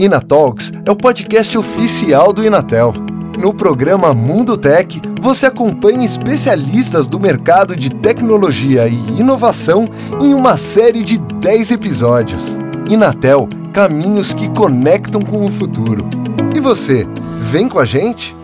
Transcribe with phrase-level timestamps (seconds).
[0.00, 2.94] Inatalks é o podcast oficial do Inatel.
[3.38, 10.56] No programa Mundo Tech, você acompanha especialistas do mercado de tecnologia e inovação em uma
[10.56, 12.56] série de 10 episódios.
[12.88, 16.08] Inatel Caminhos que conectam com o futuro.
[16.56, 17.06] E você,
[17.42, 18.34] vem com a gente?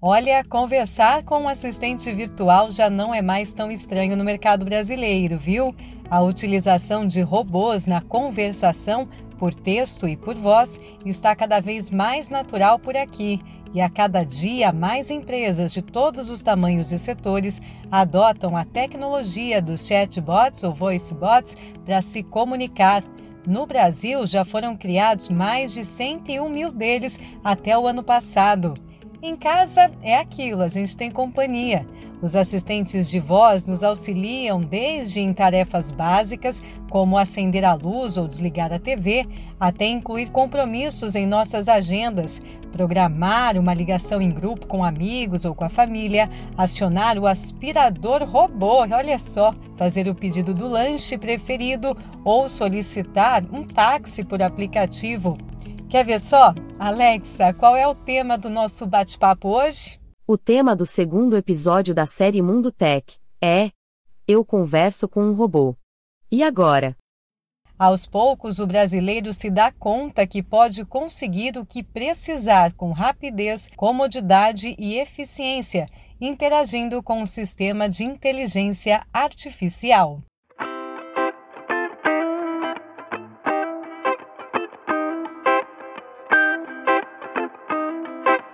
[0.00, 5.36] Olha, conversar com um assistente virtual já não é mais tão estranho no mercado brasileiro,
[5.36, 5.74] viu?
[6.10, 9.06] A utilização de robôs na conversação
[9.40, 13.40] por texto e por voz está cada vez mais natural por aqui.
[13.72, 19.62] E a cada dia, mais empresas de todos os tamanhos e setores adotam a tecnologia
[19.62, 21.56] dos chatbots ou voicebots
[21.86, 23.02] para se comunicar.
[23.46, 28.74] No Brasil, já foram criados mais de 101 mil deles até o ano passado.
[29.22, 31.86] Em casa é aquilo, a gente tem companhia.
[32.22, 38.26] Os assistentes de voz nos auxiliam desde em tarefas básicas, como acender a luz ou
[38.26, 42.40] desligar a TV, até incluir compromissos em nossas agendas,
[42.72, 48.86] programar uma ligação em grupo com amigos ou com a família, acionar o aspirador robô,
[48.90, 51.94] olha só, fazer o pedido do lanche preferido
[52.24, 55.36] ou solicitar um táxi por aplicativo.
[55.90, 56.54] Quer ver só?
[56.78, 59.98] Alexa, qual é o tema do nosso bate-papo hoje?
[60.24, 63.72] O tema do segundo episódio da série Mundo Tech é
[64.24, 65.74] Eu converso com um robô.
[66.30, 66.96] E agora?
[67.76, 73.68] Aos poucos, o brasileiro se dá conta que pode conseguir o que precisar com rapidez,
[73.76, 75.88] comodidade e eficiência,
[76.20, 80.22] interagindo com o sistema de inteligência artificial.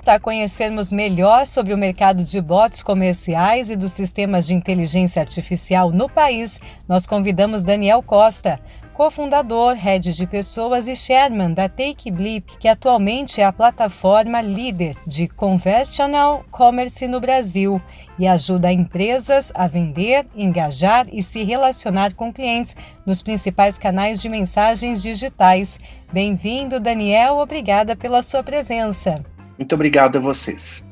[0.06, 5.90] Para conhecermos melhor sobre o mercado de bots comerciais e dos sistemas de inteligência artificial
[5.90, 8.60] no país, nós convidamos Daniel Costa,
[8.94, 14.96] cofundador, head de pessoas e chairman da Take Blip, que atualmente é a plataforma líder
[15.04, 17.82] de conventional commerce no Brasil
[18.16, 24.28] e ajuda empresas a vender, engajar e se relacionar com clientes nos principais canais de
[24.28, 25.80] mensagens digitais.
[26.12, 27.38] Bem-vindo, Daniel.
[27.38, 29.35] Obrigada pela sua presença.
[29.58, 30.84] Muito obrigado a vocês.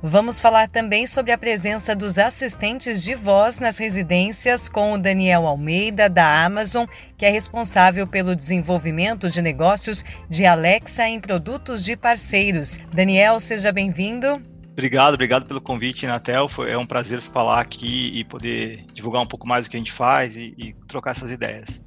[0.00, 5.44] Vamos falar também sobre a presença dos assistentes de voz nas residências com o Daniel
[5.44, 6.86] Almeida, da Amazon,
[7.16, 12.78] que é responsável pelo desenvolvimento de negócios de Alexa em produtos de parceiros.
[12.92, 14.40] Daniel, seja bem-vindo.
[14.70, 16.46] Obrigado, obrigado pelo convite, Natel.
[16.48, 19.80] Foi, é um prazer falar aqui e poder divulgar um pouco mais o que a
[19.80, 21.82] gente faz e, e trocar essas ideias.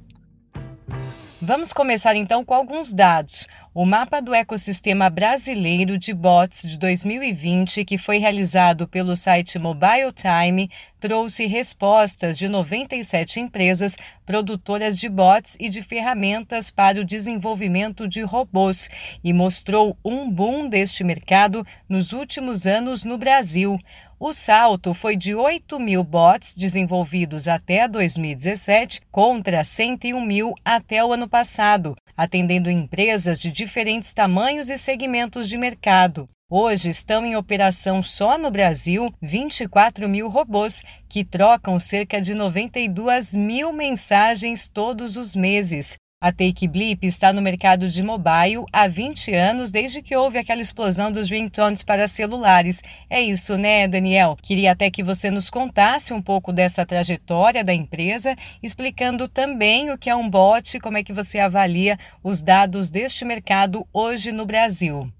[1.44, 3.48] Vamos começar então com alguns dados.
[3.74, 10.12] O mapa do ecossistema brasileiro de bots de 2020, que foi realizado pelo site Mobile
[10.14, 10.70] Time,
[11.00, 18.22] trouxe respostas de 97 empresas produtoras de bots e de ferramentas para o desenvolvimento de
[18.22, 18.88] robôs
[19.24, 23.80] e mostrou um boom deste mercado nos últimos anos no Brasil.
[24.24, 31.12] O salto foi de 8 mil bots desenvolvidos até 2017 contra 101 mil até o
[31.12, 36.28] ano passado, atendendo empresas de diferentes tamanhos e segmentos de mercado.
[36.48, 43.34] Hoje estão em operação só no Brasil 24 mil robôs que trocam cerca de 92
[43.34, 49.34] mil mensagens todos os meses, a Take Blip está no mercado de mobile há 20
[49.34, 52.80] anos, desde que houve aquela explosão dos ringtones para celulares.
[53.10, 54.36] É isso, né, Daniel?
[54.40, 59.98] Queria até que você nos contasse um pouco dessa trajetória da empresa, explicando também o
[59.98, 64.46] que é um bot, como é que você avalia os dados deste mercado hoje no
[64.46, 65.12] Brasil.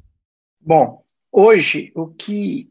[0.61, 1.03] Bom,
[1.33, 2.71] hoje o que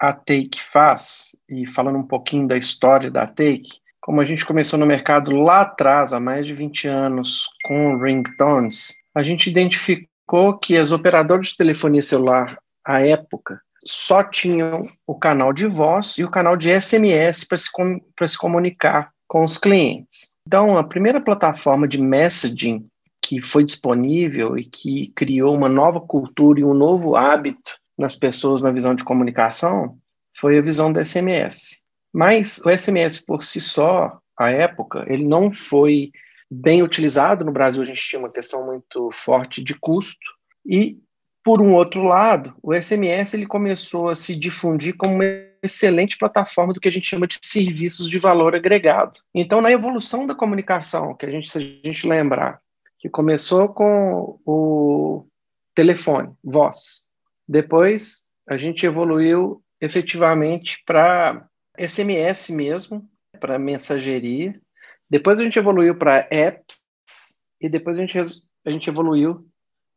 [0.00, 4.78] a Take faz, e falando um pouquinho da história da Take, como a gente começou
[4.78, 10.76] no mercado lá atrás, há mais de 20 anos, com ringtones, a gente identificou que
[10.76, 16.30] as operadoras de telefonia celular, à época, só tinham o canal de voz e o
[16.30, 20.30] canal de SMS para se, com, se comunicar com os clientes.
[20.46, 22.86] Então, a primeira plataforma de messaging
[23.22, 28.60] que foi disponível e que criou uma nova cultura e um novo hábito nas pessoas
[28.60, 29.96] na visão de comunicação
[30.36, 31.83] foi a visão do SMS.
[32.14, 36.12] Mas o SMS por si só, à época, ele não foi
[36.48, 37.44] bem utilizado.
[37.44, 40.24] No Brasil, a gente tinha uma questão muito forte de custo.
[40.64, 40.96] E,
[41.42, 45.24] por um outro lado, o SMS ele começou a se difundir como uma
[45.60, 49.18] excelente plataforma do que a gente chama de serviços de valor agregado.
[49.34, 52.60] Então, na evolução da comunicação, que a gente, se a gente lembrar,
[53.00, 55.26] que começou com o
[55.74, 57.02] telefone, voz,
[57.48, 61.46] depois a gente evoluiu efetivamente para
[61.78, 63.08] SMS mesmo,
[63.40, 64.60] para mensageria.
[65.08, 69.48] Depois a gente evoluiu para apps e depois a gente, a gente evoluiu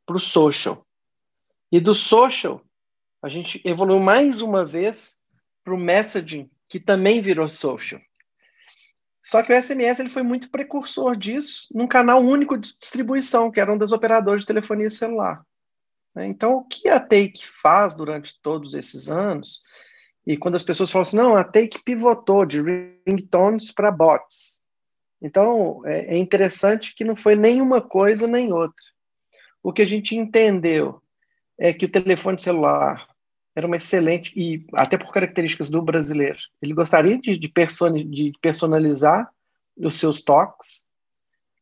[0.06, 0.86] para o social.
[1.72, 2.64] E do social,
[3.22, 5.22] a gente evoluiu mais uma vez
[5.64, 8.02] para o messaging, que também virou social.
[9.22, 13.60] Só que o SMS ele foi muito precursor disso num canal único de distribuição, que
[13.60, 15.46] era um das operadoras de telefonia celular.
[16.16, 16.28] Né?
[16.28, 19.62] Então, o que a Take faz durante todos esses anos,
[20.28, 22.62] e quando as pessoas falam assim, não, a Take pivotou de
[23.08, 24.62] ringtones para bots.
[25.22, 28.84] Então, é, é interessante que não foi nenhuma coisa nem outra.
[29.64, 31.02] O que a gente entendeu
[31.58, 33.08] é que o telefone celular
[33.56, 37.50] era uma excelente, e até por características do brasileiro, ele gostaria de, de,
[38.04, 39.32] de personalizar
[39.78, 40.88] os seus toques,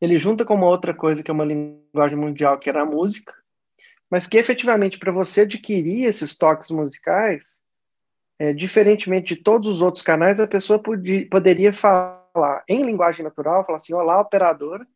[0.00, 3.32] ele junta com uma outra coisa que é uma linguagem mundial, que era a música,
[4.10, 7.64] mas que efetivamente para você adquirir esses toques musicais,
[8.38, 13.64] é, diferentemente de todos os outros canais, a pessoa podia, poderia falar em linguagem natural,
[13.64, 14.86] falar assim, olá operadora,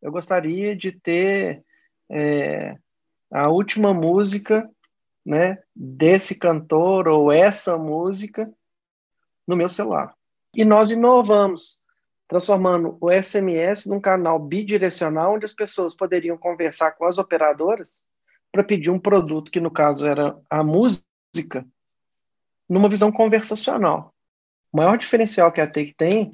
[0.00, 1.64] eu gostaria de ter
[2.10, 2.76] é,
[3.32, 4.68] a última música
[5.24, 8.48] né, desse cantor ou essa música
[9.46, 10.14] no meu celular.
[10.54, 11.80] E nós inovamos,
[12.28, 18.06] transformando o SMS num canal bidirecional onde as pessoas poderiam conversar com as operadoras
[18.52, 21.66] para pedir um produto que no caso era a música
[22.68, 24.12] numa visão conversacional.
[24.72, 26.30] O maior diferencial que a Take tem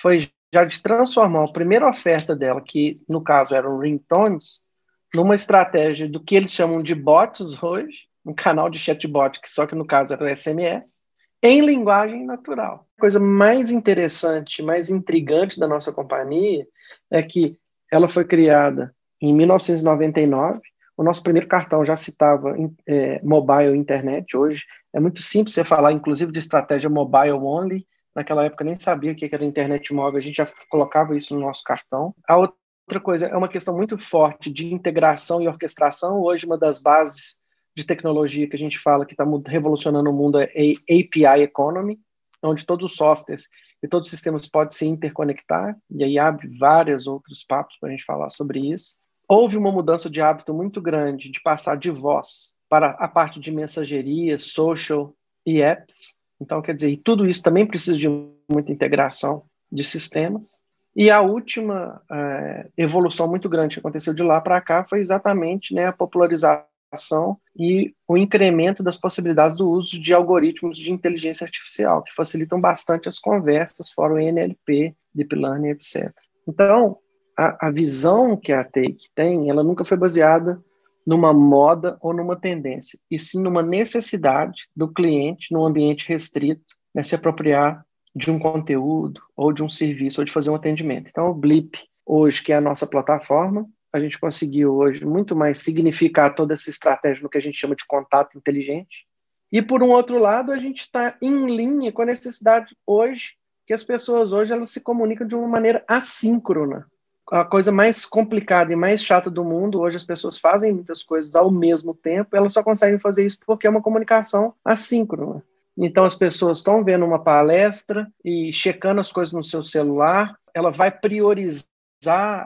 [0.00, 4.66] foi já de transformar a primeira oferta dela, que no caso eram ringtones,
[5.14, 9.66] numa estratégia do que eles chamam de bots hoje, um canal de chatbot, que só
[9.66, 11.02] que no caso era SMS,
[11.42, 12.86] em linguagem natural.
[12.96, 16.66] A coisa mais interessante, mais intrigante da nossa companhia
[17.10, 17.58] é que
[17.90, 20.60] ela foi criada em 1999.
[20.98, 24.36] O nosso primeiro cartão já citava é, mobile internet.
[24.36, 27.86] Hoje é muito simples você falar, inclusive, de estratégia mobile only.
[28.12, 31.40] Naquela época nem sabia o que era internet móvel, a gente já colocava isso no
[31.40, 32.12] nosso cartão.
[32.26, 36.20] A outra coisa é uma questão muito forte de integração e orquestração.
[36.20, 37.40] Hoje, uma das bases
[37.76, 41.96] de tecnologia que a gente fala que está revolucionando o mundo é API Economy,
[42.42, 43.44] onde todos os softwares
[43.80, 47.92] e todos os sistemas podem se interconectar, e aí abre vários outros papos para a
[47.92, 48.96] gente falar sobre isso.
[49.28, 53.52] Houve uma mudança de hábito muito grande de passar de voz para a parte de
[53.52, 55.14] mensageria, social
[55.44, 56.22] e apps.
[56.40, 58.08] Então, quer dizer, tudo isso também precisa de
[58.50, 60.60] muita integração de sistemas.
[60.96, 65.74] E a última é, evolução muito grande que aconteceu de lá para cá foi exatamente
[65.74, 72.02] né, a popularização e o incremento das possibilidades do uso de algoritmos de inteligência artificial,
[72.02, 76.12] que facilitam bastante as conversas, fora o NLP, Deep Learning, etc.
[76.48, 76.98] Então,
[77.38, 80.60] a, a visão que a Take tem, ela nunca foi baseada
[81.06, 87.02] numa moda ou numa tendência, e sim numa necessidade do cliente, num ambiente restrito, né,
[87.02, 87.82] se apropriar
[88.14, 91.08] de um conteúdo ou de um serviço ou de fazer um atendimento.
[91.08, 95.58] Então, o Blip, hoje, que é a nossa plataforma, a gente conseguiu hoje muito mais
[95.58, 99.06] significar toda essa estratégia no que a gente chama de contato inteligente.
[99.50, 103.32] E por um outro lado, a gente está em linha com a necessidade hoje
[103.66, 106.86] que as pessoas hoje elas se comunicam de uma maneira assíncrona.
[107.30, 111.36] A coisa mais complicada e mais chata do mundo, hoje as pessoas fazem muitas coisas
[111.36, 115.42] ao mesmo tempo, elas só conseguem fazer isso porque é uma comunicação assíncrona.
[115.76, 120.70] Então as pessoas estão vendo uma palestra e checando as coisas no seu celular, ela
[120.70, 121.68] vai priorizar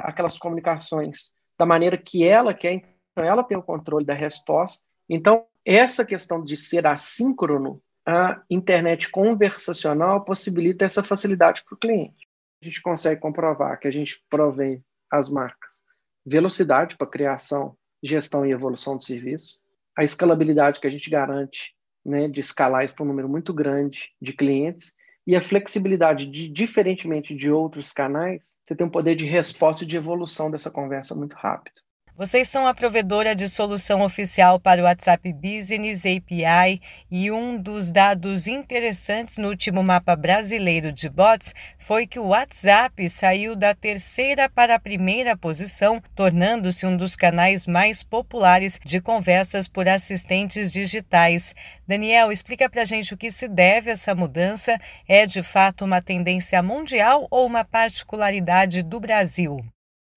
[0.03, 2.75] aquelas comunicações da maneira que ela quer,
[3.13, 4.85] então ela tem o controle da resposta.
[5.09, 12.22] Então, essa questão de ser assíncrono, a internet conversacional possibilita essa facilidade para o cliente.
[12.63, 15.83] A gente consegue comprovar que a gente provê às marcas.
[16.25, 19.59] Velocidade para criação, gestão e evolução do serviço,
[19.99, 23.99] a escalabilidade que a gente garante né, de escalar isso para um número muito grande
[24.21, 24.95] de clientes.
[25.27, 29.87] E a flexibilidade de, diferentemente de outros canais, você tem um poder de resposta e
[29.87, 31.81] de evolução dessa conversa muito rápido.
[32.25, 37.91] Vocês são a provedora de solução oficial para o WhatsApp Business API e um dos
[37.91, 44.49] dados interessantes no último mapa brasileiro de bots foi que o WhatsApp saiu da terceira
[44.49, 51.53] para a primeira posição, tornando-se um dos canais mais populares de conversas por assistentes digitais.
[51.89, 54.79] Daniel, explica para a gente o que se deve a essa mudança.
[55.09, 59.61] É de fato uma tendência mundial ou uma particularidade do Brasil?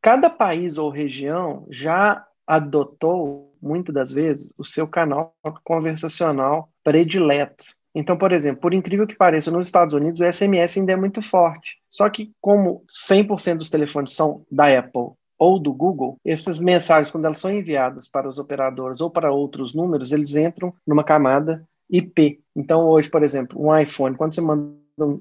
[0.05, 5.33] Cada país ou região já adotou, muitas das vezes, o seu canal
[5.63, 7.65] conversacional predileto.
[7.95, 11.23] Então, por exemplo, por incrível que pareça, nos Estados Unidos o SMS ainda é muito
[11.23, 11.77] forte.
[11.89, 17.25] Só que, como 100% dos telefones são da Apple ou do Google, essas mensagens, quando
[17.25, 22.41] elas são enviadas para os operadores ou para outros números, eles entram numa camada IP.
[22.55, 24.71] Então, hoje, por exemplo, um iPhone, quando você manda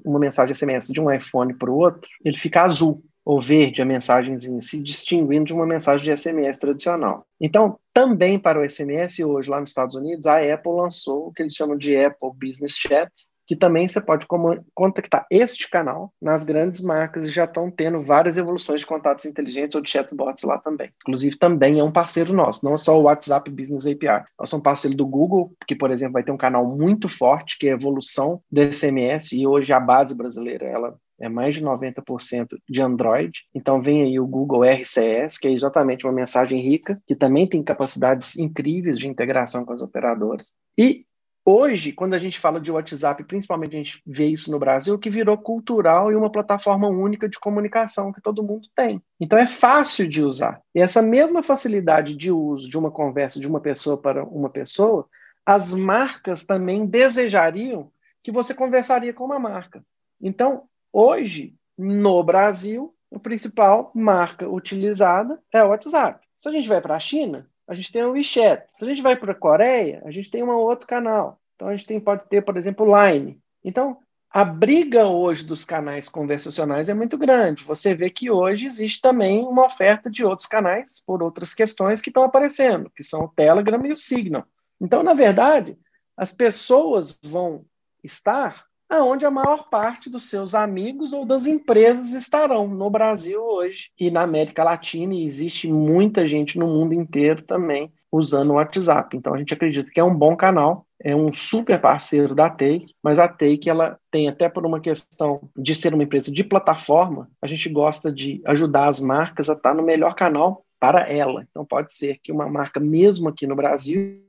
[0.05, 3.85] uma mensagem SMS de um iPhone para o outro, ele fica azul ou verde, a
[3.85, 7.25] mensagenzinha, se distinguindo de uma mensagem de SMS tradicional.
[7.41, 11.41] Então, também para o SMS, hoje lá nos Estados Unidos, a Apple lançou o que
[11.41, 13.11] eles chamam de Apple Business Chat,
[13.47, 14.25] que também você pode
[14.73, 19.75] contactar este canal nas grandes marcas e já estão tendo várias evoluções de contatos inteligentes
[19.75, 20.91] ou de chatbots lá também.
[21.03, 24.23] Inclusive, também é um parceiro nosso, não é só o WhatsApp Business API.
[24.39, 27.67] Nós somos parceiro do Google, que, por exemplo, vai ter um canal muito forte, que
[27.67, 32.57] é a evolução do SMS, e hoje a base brasileira, ela é mais de 90%
[32.69, 33.31] de Android.
[33.53, 37.63] Então vem aí o Google RCS, que é exatamente uma mensagem rica, que também tem
[37.63, 40.53] capacidades incríveis de integração com as operadoras.
[40.77, 41.05] E
[41.47, 45.11] Hoje, quando a gente fala de WhatsApp, principalmente a gente vê isso no Brasil, que
[45.11, 48.99] virou cultural e uma plataforma única de comunicação que todo mundo tem.
[49.19, 50.59] Então é fácil de usar.
[50.73, 55.07] E essa mesma facilidade de uso de uma conversa de uma pessoa para uma pessoa,
[55.45, 57.91] as marcas também desejariam
[58.23, 59.85] que você conversaria com uma marca.
[60.19, 60.63] Então,
[60.95, 66.25] hoje, no Brasil, a principal marca utilizada é o WhatsApp.
[66.33, 68.65] Se a gente vai para a China, a gente tem o WeChat.
[68.69, 71.39] Se a gente vai para a Coreia, a gente tem um outro canal.
[71.55, 73.39] Então a gente tem, pode ter, por exemplo, o Line.
[73.63, 73.97] Então,
[74.29, 77.63] a briga hoje dos canais conversacionais é muito grande.
[77.63, 82.09] Você vê que hoje existe também uma oferta de outros canais por outras questões que
[82.09, 84.45] estão aparecendo, que são o Telegram e o Signal.
[84.79, 85.77] Então, na verdade,
[86.17, 87.65] as pessoas vão
[88.03, 93.89] estar aonde a maior parte dos seus amigos ou das empresas estarão no Brasil hoje
[93.99, 99.17] e na América Latina, e existe muita gente no mundo inteiro também usando o WhatsApp.
[99.17, 102.93] Então a gente acredita que é um bom canal, é um super parceiro da Take,
[103.03, 107.29] mas a Take ela tem até por uma questão de ser uma empresa de plataforma,
[107.41, 111.45] a gente gosta de ajudar as marcas a estar no melhor canal para ela.
[111.49, 114.21] Então pode ser que uma marca mesmo aqui no Brasil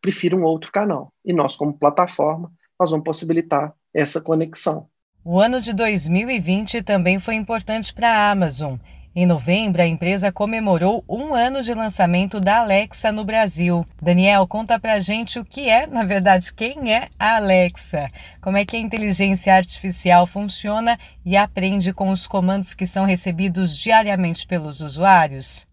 [0.00, 1.12] prefira um outro canal.
[1.24, 4.86] E nós como plataforma nós vamos possibilitar essa conexão.
[5.24, 8.76] O ano de 2020 também foi importante para a Amazon.
[9.14, 13.84] Em novembro, a empresa comemorou um ano de lançamento da Alexa no Brasil.
[14.00, 18.08] Daniel, conta pra gente o que é, na verdade, quem é a Alexa,
[18.40, 23.76] como é que a inteligência artificial funciona e aprende com os comandos que são recebidos
[23.76, 25.66] diariamente pelos usuários.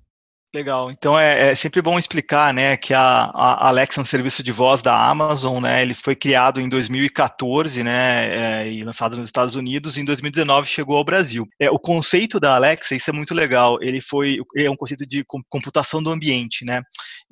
[0.53, 0.89] Legal.
[0.89, 4.51] Então é, é, sempre bom explicar, né, que a, a, Alexa é um serviço de
[4.51, 5.83] voz da Amazon, né?
[5.83, 9.95] Ele foi criado em 2014, né, é, e lançado nos Estados Unidos.
[9.95, 11.47] E em 2019 chegou ao Brasil.
[11.59, 13.77] É, o conceito da Alexa, isso é muito legal.
[13.79, 16.81] Ele foi é um conceito de computação do ambiente, né?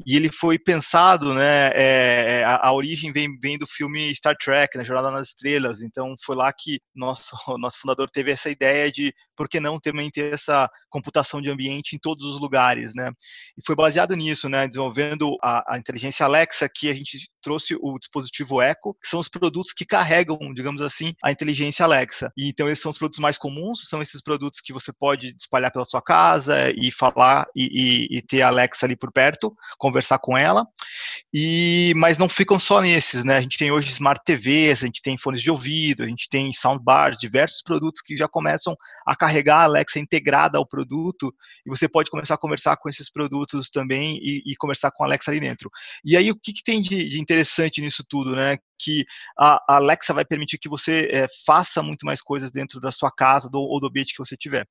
[0.05, 1.71] E ele foi pensado, né?
[1.74, 5.81] É, é, a, a, origem vem, vem do filme Star Trek, né, Jornada nas Estrelas.
[5.81, 10.12] Então foi lá que nosso nosso fundador teve essa ideia de por que não também
[10.12, 13.06] ter essa computação de ambiente em todos os lugares, né?
[13.57, 14.67] E foi baseado nisso, né?
[14.67, 19.29] Desenvolvendo a, a inteligência Alexa, que a gente trouxe o dispositivo Echo, que são os
[19.29, 22.31] produtos que carregam, digamos assim, a inteligência Alexa.
[22.37, 25.71] E então esses são os produtos mais comuns, são esses produtos que você pode espalhar
[25.71, 30.19] pela sua casa e falar e, e, e ter a Alexa ali por perto, conversar
[30.19, 30.65] com ela.
[31.33, 33.38] E mas não ficam só nesses, né?
[33.38, 36.51] A gente tem hoje smart TVs, a gente tem fones de ouvido, a gente tem
[36.53, 41.33] soundbars, diversos produtos que já começam a carregar a Alexa integrada ao produto
[41.65, 45.07] e você pode começar a conversar com esses produtos também e, e conversar com a
[45.07, 45.69] Alexa ali dentro.
[46.03, 48.57] E aí, o que, que tem de, de, interessante nisso tudo, né?
[48.79, 49.03] Que
[49.38, 53.50] a, Alexa vai permitir que você é, faça muito mais coisas dentro da sua casa
[53.50, 54.67] do, ou do ambiente que você tiver.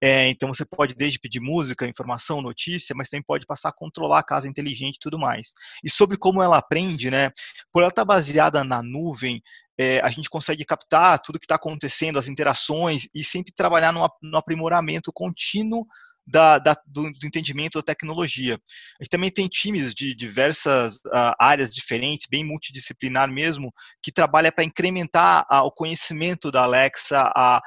[0.00, 4.20] É, então, você pode desde pedir música, informação, notícia, mas também pode passar a controlar
[4.20, 5.52] a casa inteligente e tudo mais.
[5.82, 7.30] E sobre como ela aprende, né?
[7.72, 9.42] Por ela estar tá baseada na nuvem,
[9.78, 14.08] é, a gente consegue captar tudo que está acontecendo, as interações e sempre trabalhar no,
[14.22, 15.86] no aprimoramento contínuo
[16.26, 18.54] da, da, do, do, entendimento da tecnologia.
[18.54, 24.52] A gente também tem times de diversas uh, áreas diferentes, bem multidisciplinar mesmo, que trabalha
[24.52, 27.60] para incrementar uh, o conhecimento da Alexa, uh,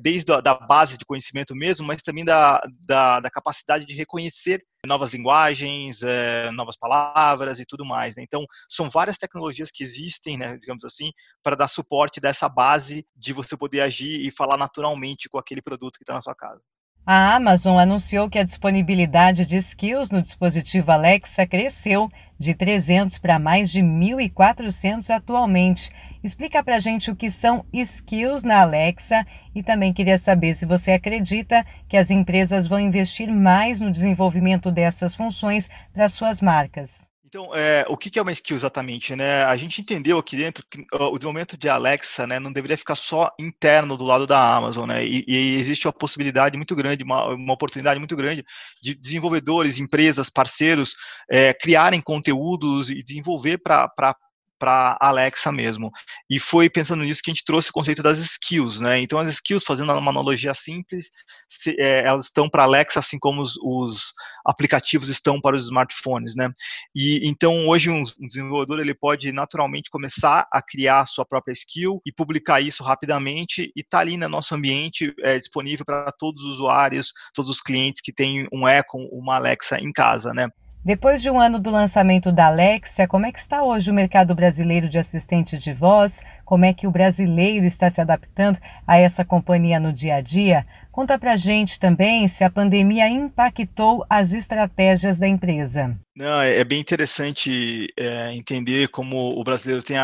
[0.00, 4.62] desde a da base de conhecimento mesmo, mas também da, da, da capacidade de reconhecer
[4.86, 8.16] novas linguagens, é, novas palavras e tudo mais.
[8.16, 8.22] Né?
[8.22, 11.10] Então, são várias tecnologias que existem, né, digamos assim,
[11.42, 15.96] para dar suporte dessa base de você poder agir e falar naturalmente com aquele produto
[15.98, 16.62] que está na sua casa.
[17.08, 23.38] A Amazon anunciou que a disponibilidade de skills no dispositivo Alexa cresceu de 300 para
[23.38, 25.88] mais de 1.400 atualmente.
[26.24, 30.66] Explica para a gente o que são skills na Alexa e também queria saber se
[30.66, 37.05] você acredita que as empresas vão investir mais no desenvolvimento dessas funções para suas marcas.
[37.38, 39.14] Então, é, o que é uma skill exatamente?
[39.14, 39.44] Né?
[39.44, 43.30] A gente entendeu aqui dentro que o desenvolvimento de Alexa né, não deveria ficar só
[43.38, 45.04] interno do lado da Amazon, né?
[45.04, 48.42] E, e existe uma possibilidade muito grande, uma, uma, oportunidade muito grande
[48.82, 50.94] de desenvolvedores, empresas, parceiros
[51.30, 54.16] é, criarem conteúdos e desenvolver para
[54.58, 55.90] para Alexa mesmo.
[56.30, 59.00] E foi pensando nisso que a gente trouxe o conceito das skills, né?
[59.00, 61.10] Então as skills, fazendo uma analogia simples,
[61.48, 64.12] se, é, elas estão para Alexa, assim como os, os,
[64.44, 66.50] aplicativos estão para os smartphones, né?
[66.94, 72.00] E então hoje um, desenvolvedor ele pode naturalmente começar a criar a sua própria skill
[72.06, 76.54] e publicar isso rapidamente e tá ali no nosso ambiente é, disponível para todos os
[76.54, 80.48] usuários, todos os clientes que têm um Echo, uma Alexa em casa, né?
[80.86, 84.36] Depois de um ano do lançamento da Alexa, como é que está hoje o mercado
[84.36, 86.20] brasileiro de assistente de voz?
[86.44, 90.64] Como é que o brasileiro está se adaptando a essa companhia no dia a dia?
[90.92, 95.98] Conta pra gente também se a pandemia impactou as estratégias da empresa.
[96.16, 99.96] Não, é, é bem interessante é, entender como o brasileiro tem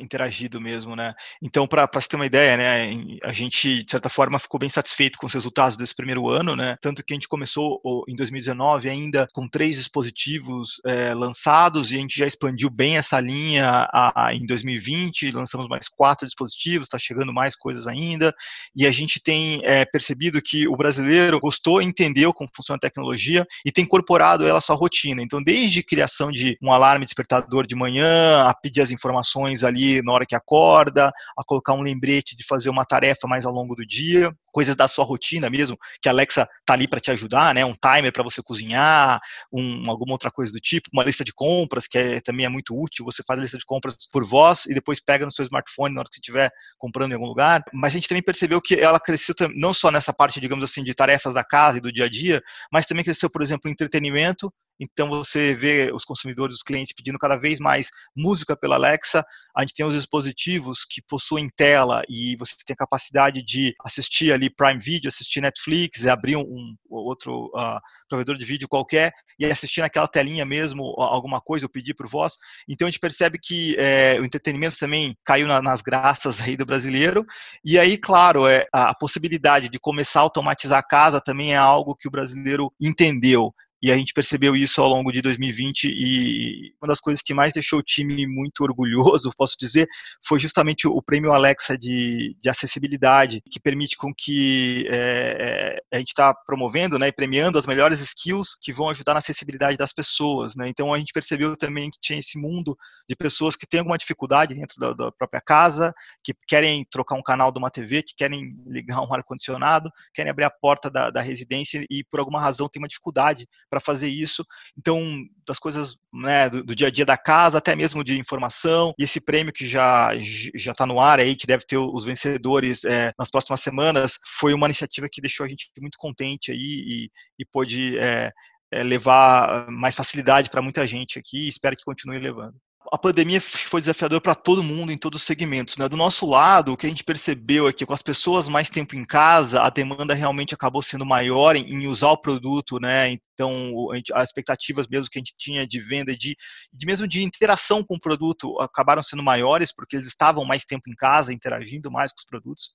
[0.00, 1.14] interagido mesmo, né?
[1.42, 5.18] Então, para se ter uma ideia, né, a gente, de certa forma, ficou bem satisfeito
[5.18, 6.76] com os resultados desse primeiro ano, né?
[6.80, 11.98] Tanto que a gente começou em 2019 ainda com três dispositivos é, lançados e a
[11.98, 16.98] gente já expandiu bem essa linha a, a, em 2020, lançamos mais quatro dispositivos, está
[16.98, 18.34] chegando mais coisas ainda,
[18.74, 23.46] e a gente tem é, percebido que o brasileiro gostou, entendeu como funciona a tecnologia
[23.64, 25.22] e tem incorporado ela à sua rotina.
[25.22, 30.12] Então, desde criação de um alarme despertador de manhã, a pedir as informações ali na
[30.12, 33.86] hora que acorda, a colocar um lembrete de fazer uma tarefa mais ao longo do
[33.86, 37.64] dia, coisas da sua rotina mesmo, que a Alexa tá ali para te ajudar, né?
[37.64, 39.20] Um timer para você cozinhar,
[39.52, 42.78] um, alguma outra coisa do tipo, uma lista de compras que é, também é muito
[42.78, 43.04] útil.
[43.04, 46.00] Você faz a lista de compras por voz e depois pega no seu smartphone na
[46.00, 47.62] hora que você estiver comprando em algum lugar.
[47.72, 50.94] Mas a gente também percebeu que ela cresceu não só nessa parte, digamos assim, de
[50.94, 52.42] tarefas da casa e do dia a dia,
[52.72, 57.18] mas também cresceu, por exemplo, em entretenimento então você vê os consumidores, os clientes pedindo
[57.18, 59.22] cada vez mais música pela Alexa.
[59.54, 64.32] A gente tem os dispositivos que possuem tela e você tem a capacidade de assistir
[64.32, 69.44] ali Prime Video, assistir Netflix, abrir um, um outro uh, provedor de vídeo qualquer e
[69.44, 72.34] assistir naquela telinha mesmo alguma coisa ou pedir por voz.
[72.68, 76.64] Então a gente percebe que é, o entretenimento também caiu na, nas graças aí do
[76.64, 77.24] brasileiro.
[77.64, 81.56] E aí, claro, é, a, a possibilidade de começar a automatizar a casa também é
[81.56, 86.72] algo que o brasileiro entendeu e a gente percebeu isso ao longo de 2020 e
[86.80, 89.88] uma das coisas que mais deixou o time muito orgulhoso, posso dizer,
[90.26, 96.08] foi justamente o prêmio Alexa de, de acessibilidade, que permite com que é, a gente
[96.08, 100.54] está promovendo né, e premiando as melhores skills que vão ajudar na acessibilidade das pessoas.
[100.54, 100.68] Né?
[100.68, 102.76] Então a gente percebeu também que tinha esse mundo
[103.08, 107.22] de pessoas que têm alguma dificuldade dentro da, da própria casa, que querem trocar um
[107.22, 111.20] canal de uma TV, que querem ligar um ar-condicionado, querem abrir a porta da, da
[111.20, 114.44] residência e por alguma razão tem uma dificuldade para fazer isso.
[114.76, 115.00] Então,
[115.46, 119.04] das coisas né, do, do, dia a dia da casa, até mesmo de informação, e
[119.04, 120.10] esse prêmio que já
[120.56, 124.52] já está no ar aí, que deve ter os vencedores é, nas próximas semanas, foi
[124.52, 128.30] uma iniciativa que deixou a gente muito contente aí e, e pôde é,
[128.72, 131.48] é, levar mais facilidade para muita gente aqui.
[131.48, 132.54] Espero que continue levando
[132.92, 135.76] a pandemia foi desafiadora para todo mundo em todos os segmentos.
[135.76, 135.88] Né?
[135.88, 138.96] Do nosso lado, o que a gente percebeu é que com as pessoas mais tempo
[138.96, 143.10] em casa, a demanda realmente acabou sendo maior em, em usar o produto, né?
[143.10, 146.36] Então, as expectativas mesmo que a gente tinha de venda, de,
[146.72, 150.90] de mesmo de interação com o produto, acabaram sendo maiores, porque eles estavam mais tempo
[150.90, 152.72] em casa, interagindo mais com os produtos,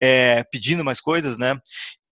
[0.00, 1.56] é, pedindo mais coisas, né?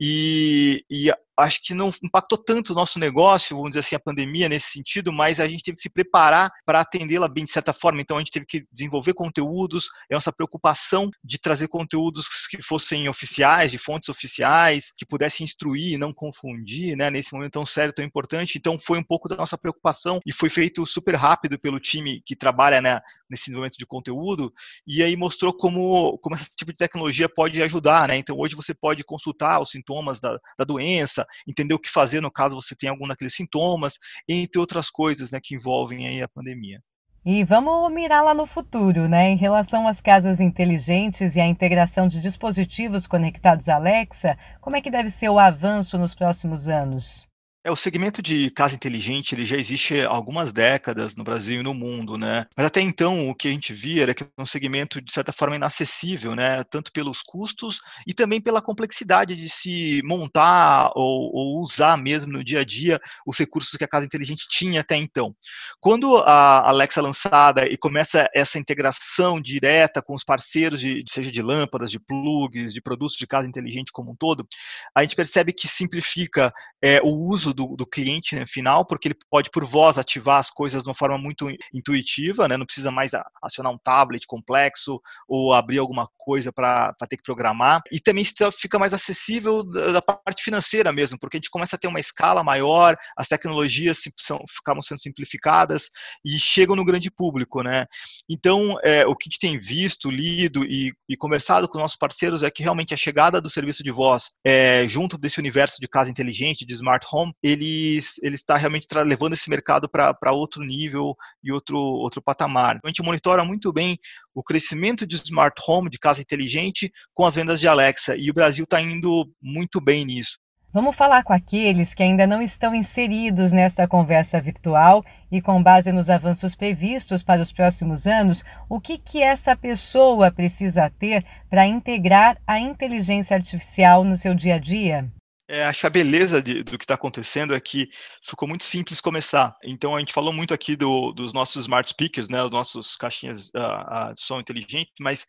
[0.01, 4.49] E, e, acho que não impactou tanto o nosso negócio, vamos dizer assim, a pandemia
[4.49, 8.01] nesse sentido, mas a gente teve que se preparar para atendê-la bem de certa forma.
[8.01, 13.09] Então a gente teve que desenvolver conteúdos, é nossa preocupação de trazer conteúdos que fossem
[13.09, 17.95] oficiais, de fontes oficiais, que pudessem instruir e não confundir, né, nesse momento tão sério,
[17.95, 18.59] tão importante.
[18.59, 22.35] Então foi um pouco da nossa preocupação e foi feito super rápido pelo time que
[22.35, 23.01] trabalha né,
[23.31, 24.53] nesse desenvolvimento de conteúdo
[24.87, 28.17] e aí mostrou como, como esse tipo de tecnologia pode ajudar, né?
[28.17, 32.31] Então hoje você pode consultar os sintomas da, da doença, entender o que fazer no
[32.31, 36.81] caso você tem algum daqueles sintomas, entre outras coisas, né, que envolvem aí a pandemia.
[37.25, 39.29] E vamos mirar lá no futuro, né?
[39.29, 44.81] Em relação às casas inteligentes e à integração de dispositivos conectados à Alexa, como é
[44.81, 47.28] que deve ser o avanço nos próximos anos?
[47.65, 51.63] É, o segmento de casa inteligente ele já existe há algumas décadas no Brasil e
[51.63, 52.47] no mundo, né?
[52.57, 55.33] Mas até então o que a gente via era que é um segmento de certa
[55.33, 56.63] forma inacessível, né?
[56.71, 62.45] Tanto pelos custos e também pela complexidade de se montar ou, ou usar mesmo no
[62.45, 65.35] dia a dia os recursos que a casa inteligente tinha até então.
[65.81, 71.33] Quando a Alexa é lançada e começa essa integração direta com os parceiros, de, seja
[71.33, 74.47] de lâmpadas, de plugs, de produtos de casa inteligente como um todo,
[74.95, 79.09] a gente percebe que simplifica é, o uso uso do, do cliente né, final, porque
[79.09, 82.91] ele pode por voz ativar as coisas de uma forma muito intuitiva, né, não precisa
[82.91, 87.81] mais acionar um tablet complexo ou abrir alguma coisa para ter que programar.
[87.91, 88.25] E também
[88.59, 92.43] fica mais acessível da, parte financeira mesmo, porque a gente começa a ter uma escala
[92.43, 95.91] maior, as tecnologias são, ficam sendo simplificadas
[96.25, 97.87] e chegam no grande público, né?
[98.29, 102.43] Então, é, o que a gente tem visto, lido e, e, conversado com nossos parceiros
[102.43, 106.11] é que realmente a chegada do serviço de voz é, junto desse universo de casa
[106.11, 111.53] inteligente, de smart home, ele, ele está realmente levando esse mercado para outro nível e
[111.53, 112.79] outro, outro patamar.
[112.83, 113.99] A gente monitora muito bem
[114.35, 118.35] o crescimento de smart home, de casa inteligente, com as vendas de Alexa, e o
[118.35, 120.39] Brasil está indo muito bem nisso.
[120.71, 125.91] Vamos falar com aqueles que ainda não estão inseridos nesta conversa virtual e, com base
[125.93, 131.67] nos avanços previstos para os próximos anos, o que, que essa pessoa precisa ter para
[131.67, 135.11] integrar a inteligência artificial no seu dia a dia?
[135.51, 137.89] É, acho que a beleza de, do que está acontecendo é que
[138.23, 139.57] ficou muito simples começar.
[139.65, 143.49] Então a gente falou muito aqui do, dos nossos smart speakers, né, os nossos caixinhas
[143.49, 145.27] uh, uh, de som inteligente, mas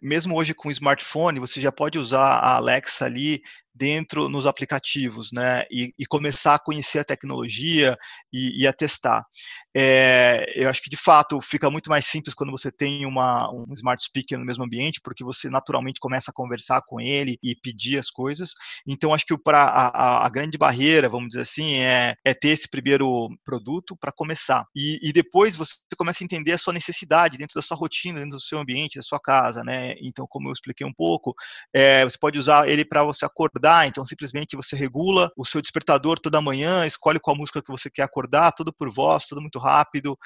[0.00, 3.42] mesmo hoje com smartphone você já pode usar a Alexa ali
[3.76, 7.96] dentro nos aplicativos, né, e, e começar a conhecer a tecnologia
[8.32, 9.24] e, e a testar.
[9.76, 13.66] É, eu acho que de fato fica muito mais simples quando você tem uma, um
[13.74, 17.98] smart speaker no mesmo ambiente, porque você naturalmente começa a conversar com ele e pedir
[17.98, 18.54] as coisas.
[18.86, 22.68] Então acho que para a, a, grande barreira, vamos dizer assim, é, é ter esse
[22.68, 24.64] primeiro produto para começar.
[24.74, 28.36] E, e, depois você começa a entender a sua necessidade dentro da sua rotina, dentro
[28.36, 29.94] do seu ambiente, da sua casa, né?
[30.00, 31.34] Então, como eu expliquei um pouco,
[31.74, 35.60] é, você pode usar ele para você acordar acordar, então simplesmente você regula o seu
[35.60, 39.58] despertador toda manhã, escolhe qual música que você quer acordar, tudo por voz, tudo muito
[39.58, 40.16] rápido.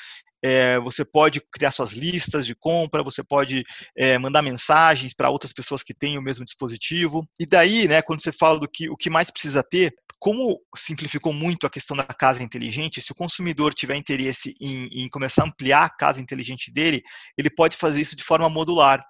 [0.42, 3.62] É, você pode criar suas listas de compra, você pode
[3.96, 7.26] é, mandar mensagens para outras pessoas que têm o mesmo dispositivo.
[7.38, 11.33] E daí, né, quando você fala do que o que mais precisa ter, como simplificou
[11.33, 15.46] muito a questão da casa inteligente, se o consumidor tiver interesse em, em começar a
[15.46, 17.03] ampliar a casa inteligente dele,
[17.38, 19.03] ele pode fazer isso de forma modular.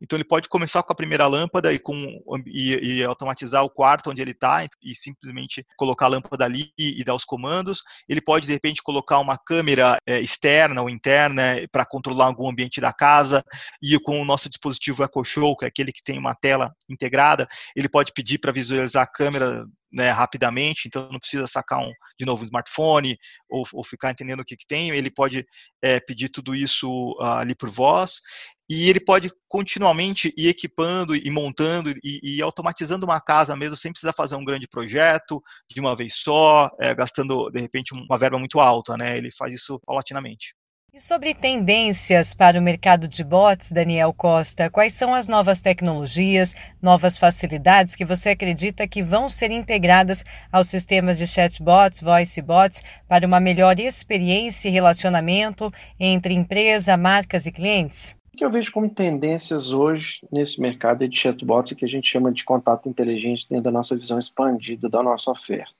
[0.00, 4.10] Então ele pode começar com a primeira lâmpada e, com, e, e automatizar o quarto
[4.10, 7.82] onde ele está e simplesmente colocar a lâmpada ali e, e, dar os comandos.
[8.08, 12.80] Ele pode de repente colocar uma câmera é, externa ou interna para controlar algum ambiente
[12.80, 13.42] da casa.
[13.82, 17.88] E com o nosso dispositivo EcoShow, que é aquele que tem uma tela integrada, ele
[17.88, 22.42] pode pedir para visualizar a câmera né, rapidamente, então não precisa sacar um, de novo
[22.42, 23.16] um smartphone
[23.48, 25.46] ou, ou ficar entendendo o que, que tem, ele pode
[25.80, 28.20] é, pedir tudo isso uh, ali por voz
[28.68, 33.92] e ele pode continuamente ir equipando e montando e, e, automatizando uma casa mesmo sem
[33.92, 38.38] precisar fazer um grande projeto de uma vez só, é, gastando de repente uma verba
[38.38, 39.16] muito alta, né?
[39.16, 40.54] Ele faz isso paulatinamente.
[40.96, 46.54] E sobre tendências para o mercado de bots, Daniel Costa, quais são as novas tecnologias,
[46.80, 52.82] novas facilidades que você acredita que vão ser integradas aos sistemas de chatbots, voice bots,
[53.06, 58.16] para uma melhor experiência e relacionamento entre empresa, marcas e clientes?
[58.36, 62.44] Que eu vejo como tendências hoje nesse mercado de chatbots que a gente chama de
[62.44, 65.72] contato inteligente dentro da nossa visão expandida da nossa oferta.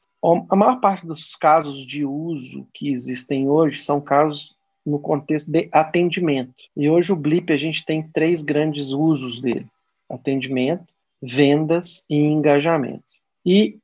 [0.51, 5.69] A maior parte dos casos de uso que existem hoje são casos no contexto de
[5.71, 6.55] atendimento.
[6.75, 9.67] E hoje o Blip a gente tem três grandes usos dele:
[10.09, 10.87] atendimento,
[11.21, 13.05] vendas e engajamento.
[13.45, 13.79] E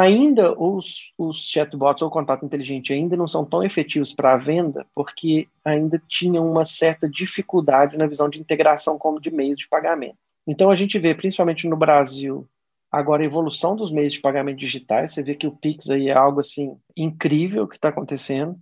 [0.00, 4.86] ainda os, os chatbots ou contato inteligente ainda não são tão efetivos para a venda,
[4.94, 10.18] porque ainda tinham uma certa dificuldade na visão de integração como de meios de pagamento.
[10.46, 12.46] Então a gente vê, principalmente no Brasil,
[12.90, 15.12] agora a evolução dos meios de pagamento digitais.
[15.12, 18.58] Você vê que o Pix aí é algo assim incrível que está acontecendo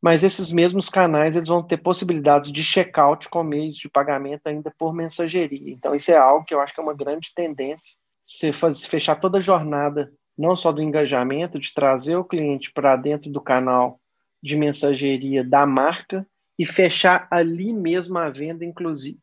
[0.00, 4.72] mas esses mesmos canais eles vão ter possibilidades de checkout com meios de pagamento ainda
[4.78, 5.72] por mensageria.
[5.72, 9.16] Então isso é algo que eu acho que é uma grande tendência, você faz, fechar
[9.16, 14.00] toda a jornada, não só do engajamento, de trazer o cliente para dentro do canal
[14.42, 16.26] de mensageria da marca
[16.58, 18.64] e fechar ali mesmo a venda,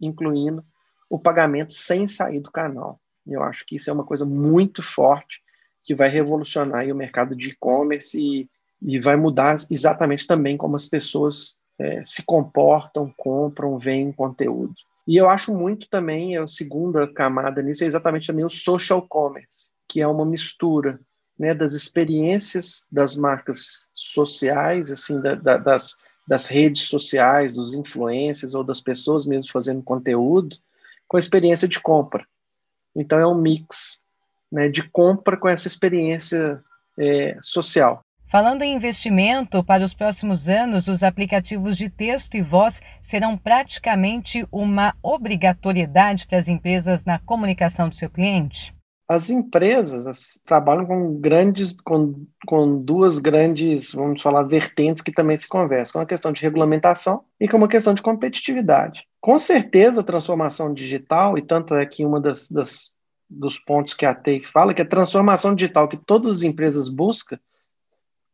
[0.02, 0.64] incluindo
[1.10, 3.00] o pagamento sem sair do canal.
[3.26, 5.42] Eu acho que isso é uma coisa muito forte
[5.84, 8.50] que vai revolucionar o mercado de e-commerce e
[8.84, 14.74] e vai mudar exatamente também como as pessoas é, se comportam, compram, veem conteúdo.
[15.08, 19.72] E eu acho muito também, a segunda camada nisso é exatamente também o social commerce,
[19.94, 21.00] que é uma mistura
[21.38, 28.56] né, das experiências das marcas sociais, assim, da, da, das, das redes sociais, dos influencers
[28.56, 30.58] ou das pessoas mesmo fazendo conteúdo,
[31.08, 32.26] com a experiência de compra.
[32.96, 34.04] Então é um mix
[34.52, 36.60] né, de compra com essa experiência
[36.98, 38.02] é, social.
[38.32, 44.44] Falando em investimento, para os próximos anos, os aplicativos de texto e voz serão praticamente
[44.52, 48.74] uma obrigatoriedade para as empresas na comunicação do seu cliente?
[49.08, 55.38] As empresas as, trabalham com grandes, com, com duas grandes, vamos falar, vertentes que também
[55.38, 59.04] se conversam, a questão de regulamentação e com uma questão de competitividade.
[59.20, 62.94] Com certeza, a transformação digital, e tanto é que uma das, das
[63.30, 67.40] dos pontos que a Take fala, que a transformação digital que todas as empresas buscam,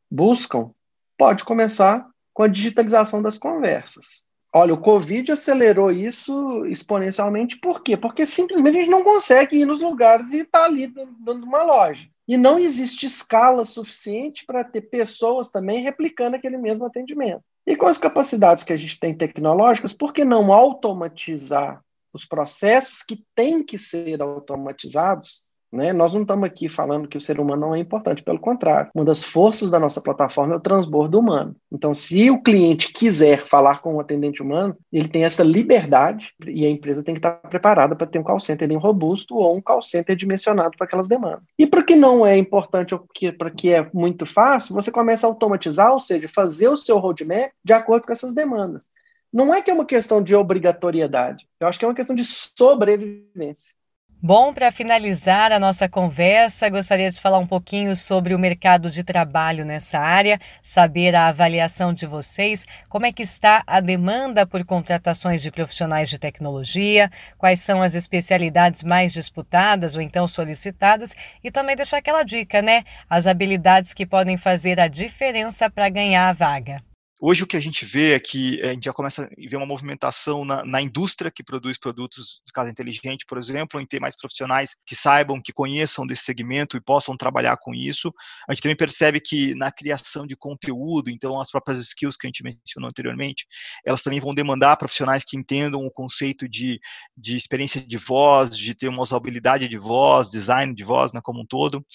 [0.09, 0.71] buscam
[1.17, 4.23] pode começar com a digitalização das conversas.
[4.51, 7.95] Olha, o Covid acelerou isso exponencialmente, por quê?
[7.95, 11.61] Porque simplesmente a gente não consegue ir nos lugares e estar tá ali dando uma
[11.61, 12.07] loja.
[12.27, 17.43] E não existe escala suficiente para ter pessoas também replicando aquele mesmo atendimento.
[17.65, 23.03] E com as capacidades que a gente tem tecnológicas, por que não automatizar os processos
[23.03, 25.93] que têm que ser automatizados né?
[25.93, 28.91] Nós não estamos aqui falando que o ser humano não é importante, pelo contrário.
[28.93, 31.55] Uma das forças da nossa plataforma é o transbordo humano.
[31.71, 36.65] Então, se o cliente quiser falar com um atendente humano, ele tem essa liberdade e
[36.65, 39.81] a empresa tem que estar preparada para ter um call center robusto ou um call
[39.81, 41.43] center dimensionado para aquelas demandas.
[41.57, 43.05] E para que não é importante ou
[43.37, 47.51] para que é muito fácil, você começa a automatizar, ou seja, fazer o seu roadmap
[47.63, 48.89] de acordo com essas demandas.
[49.31, 52.25] Não é que é uma questão de obrigatoriedade, eu acho que é uma questão de
[52.25, 53.78] sobrevivência.
[54.21, 59.01] Bom, para finalizar a nossa conversa, gostaria de falar um pouquinho sobre o mercado de
[59.01, 64.65] trabalho nessa área, saber a avaliação de vocês, como é que está a demanda por
[64.65, 71.49] contratações de profissionais de tecnologia, quais são as especialidades mais disputadas ou então solicitadas e
[71.49, 72.83] também deixar aquela dica, né?
[73.09, 76.88] As habilidades que podem fazer a diferença para ganhar a vaga.
[77.21, 79.65] Hoje o que a gente vê é que a gente já começa a ver uma
[79.65, 84.15] movimentação na, na, indústria que produz produtos de casa inteligente, por exemplo, em ter mais
[84.15, 88.13] profissionais que saibam, que conheçam desse segmento e possam trabalhar com isso.
[88.47, 92.29] A gente também percebe que na criação de conteúdo, então as próprias skills que a
[92.29, 93.45] gente mencionou anteriormente,
[93.85, 96.79] elas também vão demandar profissionais que entendam o conceito de,
[97.17, 101.41] de experiência de voz, de ter uma usabilidade de voz, design de voz né, como
[101.41, 101.85] um todo.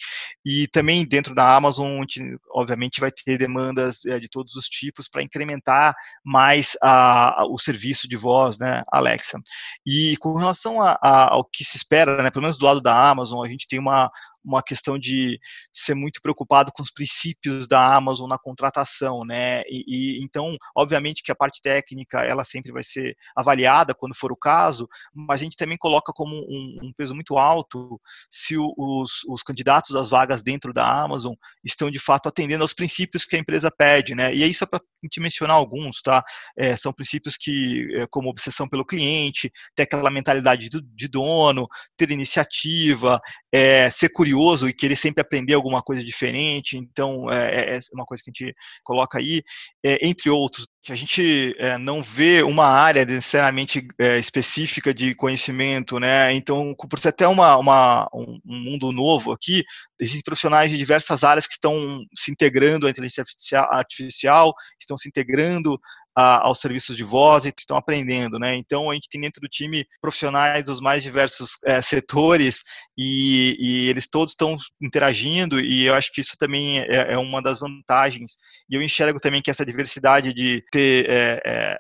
[0.44, 4.66] E também dentro da Amazon, a gente, obviamente, vai ter demandas é, de todos os
[4.66, 9.40] tipos para incrementar mais a, a, o serviço de voz, né, Alexa.
[9.86, 13.44] E com relação a, ao que se espera, né, pelo menos do lado da Amazon,
[13.44, 14.10] a gente tem uma,
[14.44, 15.38] uma questão de
[15.72, 19.62] ser muito preocupado com os princípios da Amazon na contratação, né?
[19.62, 19.84] E,
[20.18, 24.36] e, então, obviamente que a parte técnica ela sempre vai ser avaliada quando for o
[24.36, 29.24] caso, mas a gente também coloca como um, um peso muito alto se o, os,
[29.28, 33.38] os candidatos das vagas dentro da Amazon estão de fato atendendo aos princípios que a
[33.38, 34.34] empresa pede, né?
[34.34, 36.22] E é isso para a gente mencionar alguns, tá?
[36.56, 41.66] É, são princípios que, é, como obsessão pelo cliente, ter aquela mentalidade de, de dono,
[41.96, 43.20] ter iniciativa,
[43.56, 48.04] é, ser curioso e querer sempre aprender alguma coisa diferente, então é, é, é uma
[48.04, 49.44] coisa que a gente coloca aí,
[49.80, 50.66] é, entre outros.
[50.88, 56.34] A gente é, não vê uma área necessariamente é, específica de conhecimento, né?
[56.34, 59.62] Então, por ser até uma, uma um, um, mundo novo aqui,
[60.00, 65.08] existem profissionais de diversas áreas que estão se integrando à inteligência artificial, artificial estão se
[65.08, 65.78] integrando
[66.14, 68.56] a, aos serviços de voz e estão aprendendo, né?
[68.56, 72.62] Então a gente tem dentro do time profissionais dos mais diversos é, setores
[72.96, 77.42] e, e, eles todos estão interagindo e eu acho que isso também é, é, uma
[77.42, 78.36] das vantagens.
[78.70, 81.76] E eu enxergo também que essa diversidade de ter é, é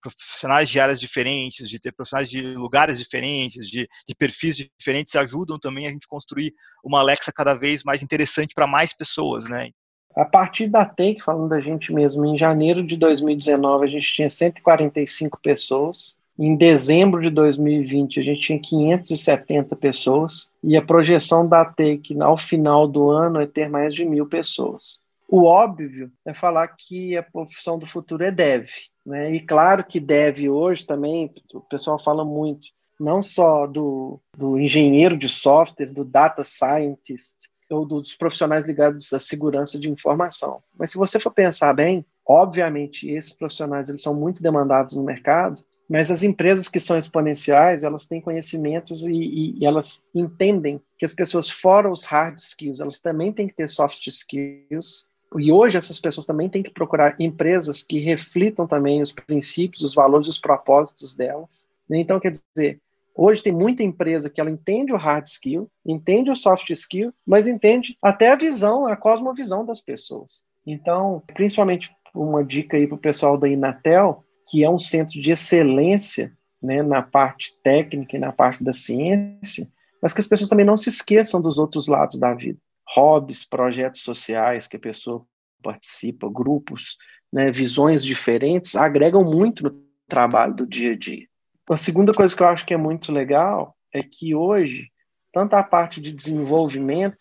[0.00, 5.58] profissionais de áreas diferentes, de ter profissionais de lugares diferentes, de, de perfis diferentes, ajudam
[5.58, 9.68] também a gente construir uma Alexa cada vez mais interessante para mais pessoas, né?
[10.14, 14.28] A partir da Take, falando da gente mesmo, em janeiro de 2019 a gente tinha
[14.28, 16.18] 145 pessoas.
[16.38, 20.48] Em dezembro de 2020 a gente tinha 570 pessoas.
[20.62, 24.98] E a projeção da Take ao final do ano é ter mais de mil pessoas.
[25.28, 28.68] O óbvio é falar que a profissão do futuro é dev.
[29.06, 29.32] Né?
[29.34, 32.68] E claro que dev hoje também, o pessoal fala muito,
[32.98, 39.18] não só do, do engenheiro de software, do data scientist, ou dos profissionais ligados à
[39.18, 40.62] segurança de informação.
[40.76, 45.62] Mas se você for pensar bem, obviamente esses profissionais eles são muito demandados no mercado,
[45.88, 51.04] mas as empresas que são exponenciais, elas têm conhecimentos e, e, e elas entendem que
[51.04, 55.76] as pessoas fora os hard skills, elas também têm que ter soft skills, e hoje
[55.76, 60.38] essas pessoas também têm que procurar empresas que reflitam também os princípios, os valores, os
[60.38, 61.68] propósitos delas.
[61.88, 62.80] Então, quer dizer,
[63.22, 67.46] Hoje tem muita empresa que ela entende o hard skill, entende o soft skill, mas
[67.46, 70.42] entende até a visão, a cosmovisão das pessoas.
[70.66, 75.32] Então, principalmente uma dica aí para o pessoal da Inatel, que é um centro de
[75.32, 79.68] excelência né, na parte técnica e na parte da ciência,
[80.00, 82.58] mas que as pessoas também não se esqueçam dos outros lados da vida.
[82.88, 85.26] Hobbies, projetos sociais que a pessoa
[85.62, 86.96] participa, grupos,
[87.30, 91.29] né, visões diferentes, agregam muito no trabalho do dia a dia.
[91.70, 94.90] A segunda coisa que eu acho que é muito legal é que hoje
[95.32, 97.18] tanto a parte de desenvolvimento,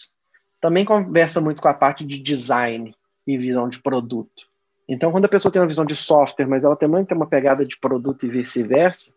[0.60, 2.94] também conversa muito com a parte de design
[3.26, 4.48] e visão de produto.
[4.88, 7.66] Então, quando a pessoa tem uma visão de software, mas ela também tem uma pegada
[7.66, 9.14] de produto e vice-versa,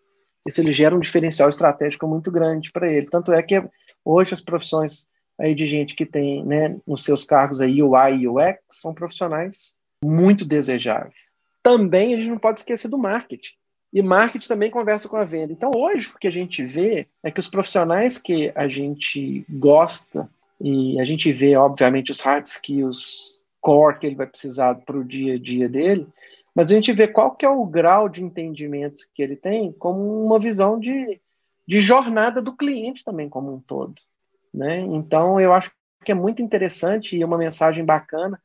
[0.47, 3.09] isso ele gera um diferencial estratégico muito grande para ele.
[3.09, 3.63] Tanto é que
[4.05, 5.07] hoje as profissões
[5.41, 9.77] aí de gente que tem, né, nos seus cargos aí UI e UX são profissionais
[10.05, 11.35] muito desejáveis.
[11.63, 13.55] Também a gente não pode esquecer do marketing.
[13.93, 15.53] E marketing também conversa com a venda.
[15.53, 20.29] Então, hoje, o que a gente vê é que os profissionais que a gente gosta,
[20.61, 25.05] e a gente vê, obviamente, os hard skills core que ele vai precisar para o
[25.05, 26.07] dia a dia dele,
[26.55, 30.25] mas a gente vê qual que é o grau de entendimento que ele tem como
[30.25, 31.21] uma visão de,
[31.67, 33.95] de jornada do cliente também como um todo.
[34.53, 34.81] Né?
[34.81, 35.71] Então, eu acho
[36.05, 38.41] que é muito interessante e uma mensagem bacana,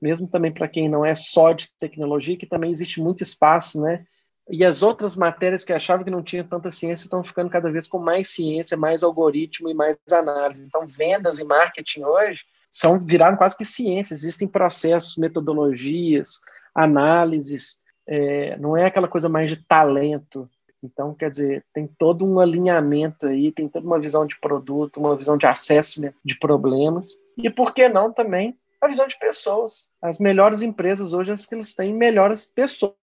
[0.00, 4.04] mesmo também para quem não é só de tecnologia, que também existe muito espaço, né?
[4.52, 7.88] E as outras matérias que achavam que não tinha tanta ciência estão ficando cada vez
[7.88, 10.62] com mais ciência, mais algoritmo e mais análise.
[10.62, 14.20] Então, vendas e marketing hoje são viraram quase que ciências.
[14.20, 16.34] Existem processos, metodologias,
[16.74, 17.82] análises.
[18.06, 20.46] É, não é aquela coisa mais de talento.
[20.82, 25.16] Então, quer dizer, tem todo um alinhamento aí, tem toda uma visão de produto, uma
[25.16, 27.08] visão de acesso de problemas.
[27.38, 29.88] E por que não também a visão de pessoas?
[30.02, 32.46] As melhores empresas hoje, as que eles têm melhores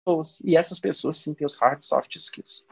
[0.07, 0.41] pessoas.
[0.45, 2.65] E essas pessoas sim têm os hard soft skills.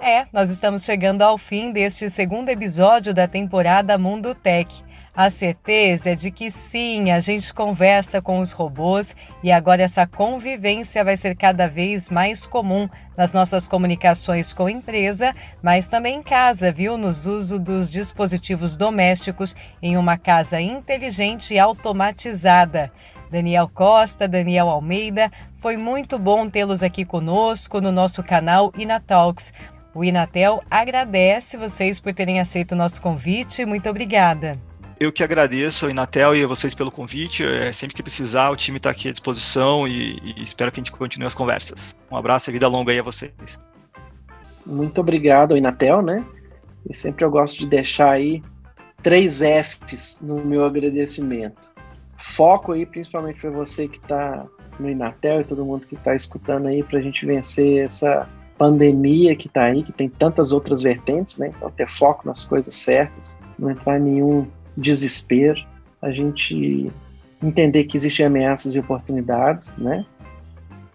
[0.00, 4.84] É, nós estamos chegando ao fim deste segundo episódio da temporada Mundo Tech.
[5.14, 10.06] A certeza é de que sim, a gente conversa com os robôs e agora essa
[10.06, 16.22] convivência vai ser cada vez mais comum nas nossas comunicações com empresa, mas também em
[16.22, 16.96] casa, viu?
[16.96, 22.90] Nos uso dos dispositivos domésticos em uma casa inteligente e automatizada.
[23.30, 29.52] Daniel Costa, Daniel Almeida, foi muito bom tê-los aqui conosco no nosso canal Inatalks.
[29.94, 33.66] O Inatel agradece vocês por terem aceito o nosso convite.
[33.66, 34.71] Muito obrigada.
[35.02, 37.44] Eu que agradeço a Inatel e a vocês pelo convite.
[37.44, 40.80] É, sempre que precisar, o time está aqui à disposição e, e, espero que a
[40.80, 41.96] gente continue as conversas.
[42.08, 43.58] Um abraço e vida longa aí a vocês.
[44.64, 46.24] Muito obrigado, Inatel, né?
[46.88, 48.44] E sempre eu gosto de deixar aí
[49.02, 51.72] três Fs no meu agradecimento.
[52.16, 54.46] Foco aí, principalmente para você que está
[54.78, 59.34] no Inatel e todo mundo que está escutando aí, para a gente vencer essa pandemia
[59.34, 61.52] que está aí, que tem tantas outras vertentes, né?
[61.56, 65.60] Então, ter foco nas coisas certas, não entrar em nenhum desespero,
[66.00, 66.90] a gente
[67.42, 70.04] entender que existem ameaças e oportunidades, né?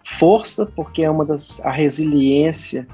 [0.04, 2.86] Força, porque é uma das a resiliência,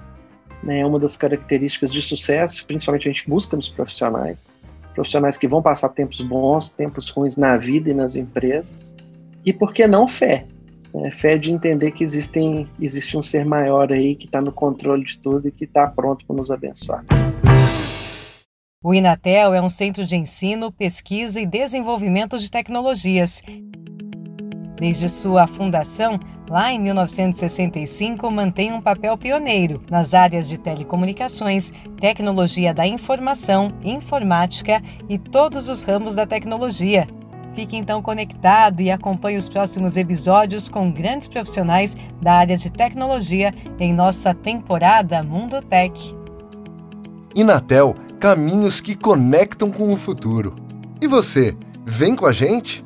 [0.62, 4.58] né, é uma das características de sucesso, principalmente a gente busca nos profissionais,
[4.94, 8.96] profissionais que vão passar tempos bons, tempos ruins na vida e nas empresas.
[9.44, 10.46] E por que não fé?
[10.94, 15.04] É, fé de entender que existem, existe um ser maior aí que está no controle
[15.04, 17.04] de tudo e que está pronto para nos abençoar.
[18.86, 23.40] O Inatel é um centro de ensino, pesquisa e desenvolvimento de tecnologias.
[24.78, 32.74] Desde sua fundação, lá em 1965, mantém um papel pioneiro nas áreas de telecomunicações, tecnologia
[32.74, 37.08] da informação, informática e todos os ramos da tecnologia.
[37.54, 43.54] Fique então conectado e acompanhe os próximos episódios com grandes profissionais da área de tecnologia
[43.80, 46.23] em nossa temporada Mundo Tech.
[47.34, 50.54] Inatel, caminhos que conectam com o futuro.
[51.00, 52.83] E você, vem com a gente?